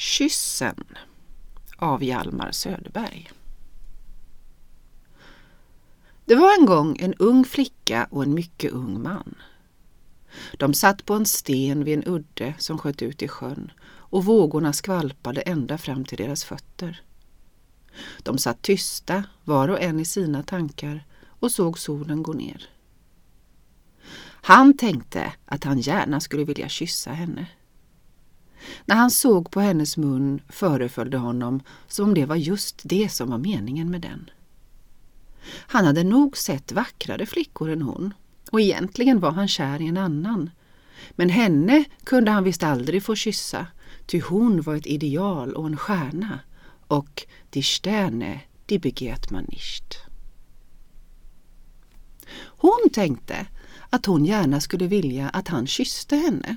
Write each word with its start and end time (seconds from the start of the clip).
Kyssen 0.00 0.84
av 1.76 2.04
Hjalmar 2.04 2.52
Söderberg. 2.52 3.30
Det 6.24 6.34
var 6.34 6.58
en 6.58 6.66
gång 6.66 6.96
en 7.00 7.14
ung 7.14 7.44
flicka 7.44 8.08
och 8.10 8.22
en 8.22 8.34
mycket 8.34 8.72
ung 8.72 9.02
man. 9.02 9.34
De 10.58 10.74
satt 10.74 11.06
på 11.06 11.14
en 11.14 11.26
sten 11.26 11.84
vid 11.84 11.94
en 11.94 12.04
udde 12.14 12.54
som 12.58 12.78
sköt 12.78 13.02
ut 13.02 13.22
i 13.22 13.28
sjön 13.28 13.72
och 13.86 14.24
vågorna 14.24 14.72
skvalpade 14.72 15.40
ända 15.40 15.78
fram 15.78 16.04
till 16.04 16.18
deras 16.18 16.44
fötter. 16.44 17.02
De 18.22 18.38
satt 18.38 18.62
tysta, 18.62 19.24
var 19.44 19.68
och 19.68 19.80
en 19.80 20.00
i 20.00 20.04
sina 20.04 20.42
tankar 20.42 21.06
och 21.26 21.52
såg 21.52 21.78
solen 21.78 22.22
gå 22.22 22.32
ner. 22.32 22.68
Han 24.42 24.76
tänkte 24.76 25.32
att 25.44 25.64
han 25.64 25.80
gärna 25.80 26.20
skulle 26.20 26.44
vilja 26.44 26.68
kyssa 26.68 27.12
henne. 27.12 27.46
När 28.84 28.96
han 28.96 29.10
såg 29.10 29.50
på 29.50 29.60
hennes 29.60 29.96
mun 29.96 30.40
föreföll 30.48 31.10
det 31.10 31.18
honom 31.18 31.60
som 31.88 32.08
om 32.08 32.14
det 32.14 32.26
var 32.26 32.36
just 32.36 32.80
det 32.82 33.08
som 33.08 33.30
var 33.30 33.38
meningen 33.38 33.90
med 33.90 34.00
den. 34.00 34.30
Han 35.52 35.84
hade 35.84 36.04
nog 36.04 36.36
sett 36.36 36.72
vackrare 36.72 37.26
flickor 37.26 37.70
än 37.70 37.82
hon 37.82 38.14
och 38.50 38.60
egentligen 38.60 39.20
var 39.20 39.30
han 39.30 39.48
kär 39.48 39.82
i 39.82 39.86
en 39.86 39.96
annan. 39.96 40.50
Men 41.10 41.28
henne 41.28 41.84
kunde 42.04 42.30
han 42.30 42.44
visst 42.44 42.62
aldrig 42.62 43.02
få 43.02 43.14
kyssa, 43.14 43.66
ty 44.06 44.20
hon 44.20 44.62
var 44.62 44.76
ett 44.76 44.86
ideal 44.86 45.54
och 45.54 45.66
en 45.66 45.76
stjärna 45.76 46.40
och 46.86 47.26
die 47.50 47.62
Sterne, 47.62 48.40
die 48.66 48.78
begehrt 48.78 49.30
man 49.30 49.44
nicht. 49.44 50.00
Hon 52.40 52.90
tänkte 52.92 53.46
att 53.90 54.06
hon 54.06 54.24
gärna 54.24 54.60
skulle 54.60 54.86
vilja 54.86 55.28
att 55.28 55.48
han 55.48 55.66
kysste 55.66 56.16
henne 56.16 56.56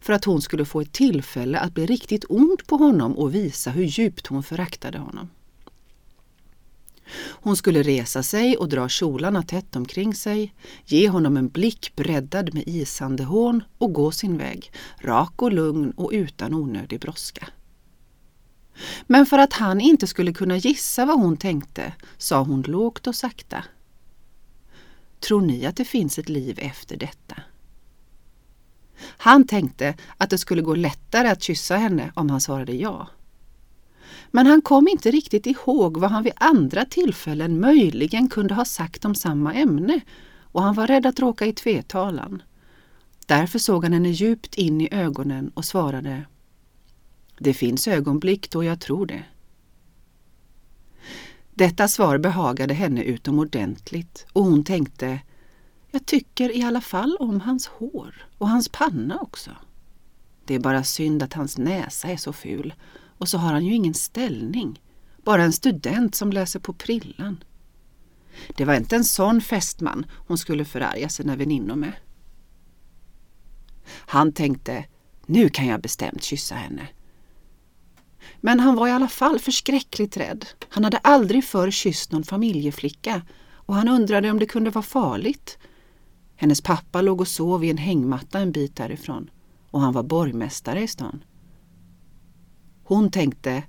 för 0.00 0.12
att 0.12 0.24
hon 0.24 0.42
skulle 0.42 0.64
få 0.64 0.80
ett 0.80 0.92
tillfälle 0.92 1.58
att 1.58 1.74
bli 1.74 1.86
riktigt 1.86 2.24
ond 2.28 2.66
på 2.66 2.76
honom 2.76 3.18
och 3.18 3.34
visa 3.34 3.70
hur 3.70 3.84
djupt 3.84 4.26
hon 4.26 4.42
föraktade 4.42 4.98
honom. 4.98 5.30
Hon 7.16 7.56
skulle 7.56 7.82
resa 7.82 8.22
sig 8.22 8.56
och 8.56 8.68
dra 8.68 8.88
kjolarna 8.88 9.42
tätt 9.42 9.76
omkring 9.76 10.14
sig, 10.14 10.54
ge 10.84 11.08
honom 11.08 11.36
en 11.36 11.48
blick 11.48 11.92
breddad 11.96 12.54
med 12.54 12.64
isande 12.66 13.24
hån 13.24 13.62
och 13.78 13.92
gå 13.92 14.10
sin 14.10 14.38
väg, 14.38 14.72
rak 14.98 15.42
och 15.42 15.52
lugn 15.52 15.90
och 15.90 16.10
utan 16.12 16.54
onödig 16.54 17.00
brådska. 17.00 17.48
Men 19.06 19.26
för 19.26 19.38
att 19.38 19.52
han 19.52 19.80
inte 19.80 20.06
skulle 20.06 20.32
kunna 20.32 20.56
gissa 20.56 21.04
vad 21.04 21.20
hon 21.20 21.36
tänkte 21.36 21.92
sa 22.18 22.42
hon 22.42 22.62
lågt 22.62 23.06
och 23.06 23.14
sakta. 23.14 23.64
Tror 25.20 25.40
ni 25.40 25.66
att 25.66 25.76
det 25.76 25.84
finns 25.84 26.18
ett 26.18 26.28
liv 26.28 26.58
efter 26.62 26.96
detta? 26.96 27.34
Han 29.24 29.46
tänkte 29.46 29.94
att 30.16 30.30
det 30.30 30.38
skulle 30.38 30.62
gå 30.62 30.74
lättare 30.74 31.28
att 31.28 31.42
kyssa 31.42 31.76
henne 31.76 32.12
om 32.14 32.30
han 32.30 32.40
svarade 32.40 32.72
ja. 32.72 33.08
Men 34.30 34.46
han 34.46 34.62
kom 34.62 34.88
inte 34.88 35.10
riktigt 35.10 35.46
ihåg 35.46 35.96
vad 35.96 36.10
han 36.10 36.22
vid 36.22 36.32
andra 36.36 36.84
tillfällen 36.84 37.60
möjligen 37.60 38.28
kunde 38.28 38.54
ha 38.54 38.64
sagt 38.64 39.04
om 39.04 39.14
samma 39.14 39.54
ämne 39.54 40.00
och 40.40 40.62
han 40.62 40.74
var 40.74 40.86
rädd 40.86 41.06
att 41.06 41.20
råka 41.20 41.46
i 41.46 41.52
tvetalan. 41.52 42.42
Därför 43.26 43.58
såg 43.58 43.84
han 43.84 43.92
henne 43.92 44.08
djupt 44.08 44.54
in 44.54 44.80
i 44.80 44.88
ögonen 44.90 45.50
och 45.54 45.64
svarade 45.64 46.22
Det 47.38 47.54
finns 47.54 47.88
ögonblick 47.88 48.50
då 48.50 48.64
jag 48.64 48.80
tror 48.80 49.06
det. 49.06 49.24
Detta 51.54 51.88
svar 51.88 52.18
behagade 52.18 52.74
henne 52.74 53.02
utomordentligt 53.02 54.26
och 54.32 54.44
hon 54.44 54.64
tänkte 54.64 55.20
jag 55.94 56.06
tycker 56.06 56.56
i 56.56 56.62
alla 56.62 56.80
fall 56.80 57.16
om 57.20 57.40
hans 57.40 57.66
hår 57.66 58.26
och 58.38 58.48
hans 58.48 58.68
panna 58.68 59.18
också. 59.20 59.50
Det 60.44 60.54
är 60.54 60.58
bara 60.58 60.84
synd 60.84 61.22
att 61.22 61.32
hans 61.32 61.58
näsa 61.58 62.08
är 62.08 62.16
så 62.16 62.32
ful 62.32 62.74
och 63.18 63.28
så 63.28 63.38
har 63.38 63.52
han 63.52 63.66
ju 63.66 63.74
ingen 63.74 63.94
ställning. 63.94 64.80
Bara 65.24 65.42
en 65.42 65.52
student 65.52 66.14
som 66.14 66.32
läser 66.32 66.60
på 66.60 66.72
prillan. 66.72 67.44
Det 68.56 68.64
var 68.64 68.74
inte 68.74 68.96
en 68.96 69.04
sån 69.04 69.40
fästman 69.40 70.06
hon 70.26 70.38
skulle 70.38 70.64
förarga 70.64 71.08
sina 71.08 71.36
väninnor 71.36 71.76
med. 71.76 71.92
Han 73.86 74.32
tänkte, 74.32 74.84
nu 75.26 75.48
kan 75.48 75.66
jag 75.66 75.80
bestämt 75.80 76.22
kyssa 76.22 76.54
henne. 76.54 76.88
Men 78.40 78.60
han 78.60 78.76
var 78.76 78.88
i 78.88 78.92
alla 78.92 79.08
fall 79.08 79.38
förskräckligt 79.38 80.16
rädd. 80.16 80.46
Han 80.68 80.84
hade 80.84 80.98
aldrig 80.98 81.44
förr 81.44 81.70
kysst 81.70 82.12
någon 82.12 82.24
familjeflicka 82.24 83.22
och 83.52 83.74
han 83.74 83.88
undrade 83.88 84.30
om 84.30 84.38
det 84.38 84.46
kunde 84.46 84.70
vara 84.70 84.82
farligt. 84.82 85.58
Hennes 86.36 86.60
pappa 86.60 87.02
låg 87.02 87.20
och 87.20 87.28
sov 87.28 87.64
i 87.64 87.70
en 87.70 87.78
hängmatta 87.78 88.38
en 88.38 88.52
bit 88.52 88.76
därifrån 88.76 89.30
och 89.70 89.80
han 89.80 89.92
var 89.92 90.02
borgmästare 90.02 90.82
i 90.82 90.88
stan. 90.88 91.24
Hon 92.84 93.10
tänkte, 93.10 93.62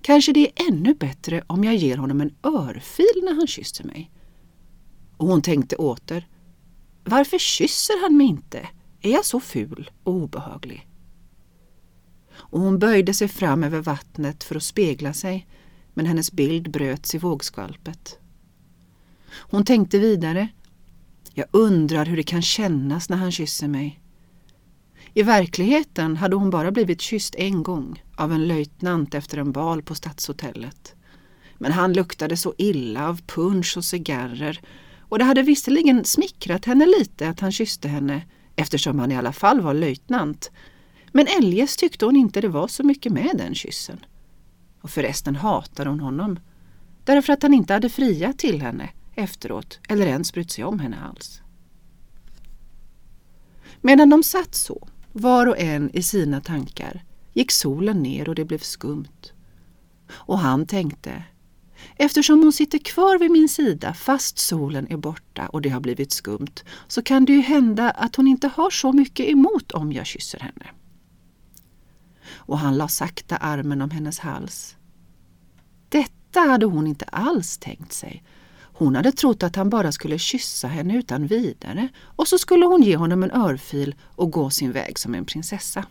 kanske 0.00 0.32
det 0.32 0.40
är 0.40 0.68
ännu 0.68 0.94
bättre 0.94 1.44
om 1.46 1.64
jag 1.64 1.76
ger 1.76 1.96
honom 1.96 2.20
en 2.20 2.34
örfil 2.42 3.22
när 3.24 3.34
han 3.34 3.46
kysser 3.46 3.84
mig. 3.84 4.10
Och 5.16 5.26
hon 5.26 5.42
tänkte 5.42 5.76
åter, 5.76 6.28
varför 7.04 7.38
kysser 7.38 8.02
han 8.02 8.16
mig 8.16 8.26
inte? 8.26 8.68
Är 9.00 9.10
jag 9.10 9.24
så 9.24 9.40
ful 9.40 9.90
och 10.04 10.12
obehaglig? 10.12 10.88
Och 12.32 12.60
hon 12.60 12.78
böjde 12.78 13.14
sig 13.14 13.28
fram 13.28 13.64
över 13.64 13.80
vattnet 13.80 14.44
för 14.44 14.56
att 14.56 14.62
spegla 14.62 15.12
sig, 15.12 15.46
men 15.94 16.06
hennes 16.06 16.32
bild 16.32 16.70
bröts 16.70 17.14
i 17.14 17.18
vågskalpet. 17.18 18.18
Hon 19.32 19.64
tänkte 19.64 19.98
vidare, 19.98 20.48
jag 21.34 21.46
undrar 21.50 22.06
hur 22.06 22.16
det 22.16 22.22
kan 22.22 22.42
kännas 22.42 23.08
när 23.08 23.16
han 23.16 23.32
kysser 23.32 23.68
mig. 23.68 24.00
I 25.14 25.22
verkligheten 25.22 26.16
hade 26.16 26.36
hon 26.36 26.50
bara 26.50 26.70
blivit 26.70 27.00
kysst 27.00 27.34
en 27.34 27.62
gång 27.62 28.02
av 28.16 28.32
en 28.32 28.48
löjtnant 28.48 29.14
efter 29.14 29.38
en 29.38 29.52
bal 29.52 29.82
på 29.82 29.94
stadshotellet. 29.94 30.94
Men 31.58 31.72
han 31.72 31.92
luktade 31.92 32.36
så 32.36 32.54
illa 32.58 33.08
av 33.08 33.20
punsch 33.26 33.76
och 33.76 33.84
cigarrer 33.84 34.60
och 34.98 35.18
det 35.18 35.24
hade 35.24 35.42
visserligen 35.42 36.04
smickrat 36.04 36.64
henne 36.64 36.86
lite 36.86 37.28
att 37.28 37.40
han 37.40 37.52
kysste 37.52 37.88
henne 37.88 38.22
eftersom 38.56 38.98
han 38.98 39.12
i 39.12 39.16
alla 39.16 39.32
fall 39.32 39.60
var 39.60 39.74
löjtnant. 39.74 40.50
Men 41.12 41.26
eljest 41.26 41.78
tyckte 41.78 42.04
hon 42.04 42.16
inte 42.16 42.40
det 42.40 42.48
var 42.48 42.68
så 42.68 42.82
mycket 42.82 43.12
med 43.12 43.30
den 43.34 43.54
kyssen. 43.54 44.04
Och 44.80 44.90
förresten 44.90 45.36
hatade 45.36 45.90
hon 45.90 46.00
honom 46.00 46.38
därför 47.04 47.32
att 47.32 47.42
han 47.42 47.54
inte 47.54 47.72
hade 47.72 47.88
friat 47.88 48.38
till 48.38 48.62
henne 48.62 48.90
efteråt 49.14 49.80
eller 49.88 50.06
ens 50.06 50.32
brytt 50.32 50.50
sig 50.50 50.64
om 50.64 50.80
henne 50.80 51.00
alls. 51.00 51.42
Medan 53.80 54.10
de 54.10 54.22
satt 54.22 54.54
så 54.54 54.88
var 55.12 55.46
och 55.46 55.58
en 55.58 55.90
i 55.90 56.02
sina 56.02 56.40
tankar, 56.40 57.04
gick 57.32 57.50
solen 57.50 58.02
ner 58.02 58.28
och 58.28 58.34
det 58.34 58.44
blev 58.44 58.58
skumt. 58.58 59.32
Och 60.10 60.38
han 60.38 60.66
tänkte, 60.66 61.24
eftersom 61.96 62.42
hon 62.42 62.52
sitter 62.52 62.78
kvar 62.78 63.18
vid 63.18 63.30
min 63.30 63.48
sida 63.48 63.94
fast 63.94 64.38
solen 64.38 64.86
är 64.90 64.96
borta 64.96 65.48
och 65.48 65.62
det 65.62 65.68
har 65.68 65.80
blivit 65.80 66.12
skumt, 66.12 66.54
så 66.88 67.02
kan 67.02 67.24
det 67.24 67.32
ju 67.32 67.40
hända 67.40 67.90
att 67.90 68.16
hon 68.16 68.28
inte 68.28 68.48
har 68.48 68.70
så 68.70 68.92
mycket 68.92 69.28
emot 69.28 69.72
om 69.72 69.92
jag 69.92 70.06
kysser 70.06 70.38
henne. 70.40 70.66
Och 72.34 72.58
han 72.58 72.76
la 72.76 72.88
sakta 72.88 73.36
armen 73.36 73.82
om 73.82 73.90
hennes 73.90 74.18
hals. 74.18 74.76
Detta 75.88 76.40
hade 76.40 76.66
hon 76.66 76.86
inte 76.86 77.04
alls 77.04 77.58
tänkt 77.58 77.92
sig 77.92 78.22
hon 78.84 78.96
hade 78.96 79.12
trott 79.12 79.42
att 79.42 79.56
han 79.56 79.70
bara 79.70 79.92
skulle 79.92 80.18
kyssa 80.18 80.68
henne 80.68 80.98
utan 80.98 81.26
vidare 81.26 81.88
och 81.98 82.28
så 82.28 82.38
skulle 82.38 82.66
hon 82.66 82.82
ge 82.82 82.96
honom 82.96 83.22
en 83.22 83.30
örfil 83.30 83.94
och 84.02 84.30
gå 84.30 84.50
sin 84.50 84.72
väg 84.72 84.98
som 84.98 85.14
en 85.14 85.24
prinsessa. 85.24 85.86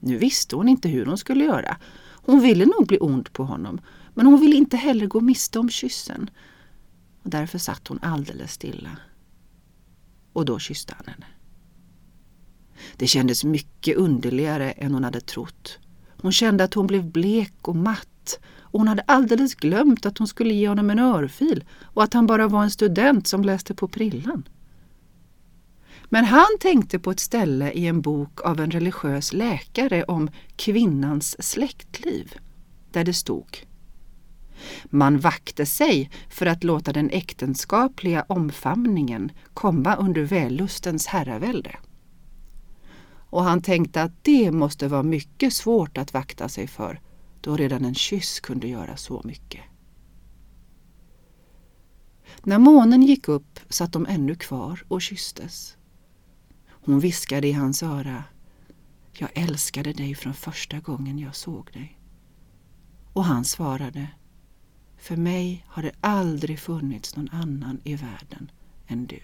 Nu 0.00 0.18
visste 0.18 0.56
hon 0.56 0.68
inte 0.68 0.88
hur 0.88 1.06
hon 1.06 1.18
skulle 1.18 1.44
göra. 1.44 1.76
Hon 2.26 2.40
ville 2.40 2.64
nog 2.64 2.86
bli 2.86 2.98
ond 3.00 3.32
på 3.32 3.44
honom 3.44 3.80
men 4.14 4.26
hon 4.26 4.40
ville 4.40 4.56
inte 4.56 4.76
heller 4.76 5.06
gå 5.06 5.20
miste 5.20 5.58
om 5.58 5.70
kyssen. 5.70 6.30
Och 7.22 7.30
därför 7.30 7.58
satt 7.58 7.88
hon 7.88 7.98
alldeles 8.02 8.52
stilla. 8.52 8.96
Och 10.32 10.44
då 10.44 10.58
kysste 10.58 10.94
han 10.96 11.06
henne. 11.06 11.26
Det 12.96 13.06
kändes 13.06 13.44
mycket 13.44 13.96
underligare 13.96 14.70
än 14.70 14.94
hon 14.94 15.04
hade 15.04 15.20
trott. 15.20 15.78
Hon 16.20 16.32
kände 16.32 16.64
att 16.64 16.74
hon 16.74 16.86
blev 16.86 17.04
blek 17.04 17.68
och 17.68 17.76
matt 17.76 18.08
och 18.58 18.80
hon 18.80 18.88
hade 18.88 19.02
alldeles 19.06 19.54
glömt 19.54 20.06
att 20.06 20.18
hon 20.18 20.28
skulle 20.28 20.54
ge 20.54 20.68
honom 20.68 20.90
en 20.90 20.98
örfil 20.98 21.64
och 21.82 22.02
att 22.02 22.14
han 22.14 22.26
bara 22.26 22.48
var 22.48 22.62
en 22.62 22.70
student 22.70 23.26
som 23.26 23.42
läste 23.42 23.74
på 23.74 23.88
prillan. 23.88 24.48
Men 26.04 26.24
han 26.24 26.58
tänkte 26.60 26.98
på 26.98 27.10
ett 27.10 27.20
ställe 27.20 27.70
i 27.70 27.86
en 27.86 28.00
bok 28.00 28.40
av 28.40 28.60
en 28.60 28.70
religiös 28.70 29.32
läkare 29.32 30.04
om 30.04 30.30
kvinnans 30.56 31.36
släktliv, 31.42 32.34
där 32.92 33.04
det 33.04 33.14
stod 33.14 33.66
man 34.90 35.18
vakte 35.18 35.66
sig 35.66 36.10
för 36.28 36.46
att 36.46 36.64
låta 36.64 36.92
den 36.92 37.10
äktenskapliga 37.10 38.24
omfamningen 38.28 39.32
komma 39.54 39.96
under 39.96 40.22
vällustens 40.22 41.06
herravälde. 41.06 41.76
Och 43.30 43.44
han 43.44 43.62
tänkte 43.62 44.02
att 44.02 44.24
det 44.24 44.50
måste 44.50 44.88
vara 44.88 45.02
mycket 45.02 45.52
svårt 45.52 45.98
att 45.98 46.12
vakta 46.12 46.48
sig 46.48 46.66
för 46.66 47.00
då 47.44 47.56
redan 47.56 47.84
en 47.84 47.94
kyss 47.94 48.40
kunde 48.40 48.68
göra 48.68 48.96
så 48.96 49.22
mycket. 49.24 49.62
När 52.42 52.58
månen 52.58 53.02
gick 53.02 53.28
upp 53.28 53.60
satt 53.68 53.92
de 53.92 54.06
ännu 54.06 54.34
kvar 54.34 54.84
och 54.88 55.02
kysstes. 55.02 55.76
Hon 56.68 57.00
viskade 57.00 57.48
i 57.48 57.52
hans 57.52 57.82
öra. 57.82 58.24
Jag 59.12 59.30
älskade 59.34 59.92
dig 59.92 60.14
från 60.14 60.34
första 60.34 60.80
gången 60.80 61.18
jag 61.18 61.36
såg 61.36 61.72
dig. 61.72 61.98
Och 63.12 63.24
han 63.24 63.44
svarade 63.44 64.08
För 64.96 65.16
mig 65.16 65.64
har 65.68 65.82
det 65.82 65.92
aldrig 66.00 66.58
funnits 66.58 67.16
någon 67.16 67.28
annan 67.28 67.80
i 67.84 67.94
världen 67.94 68.50
än 68.86 69.06
du. 69.06 69.20